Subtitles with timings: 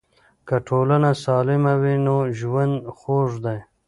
[0.47, 3.59] که ټولنه سالمه وي نو ژوند خوږ دی.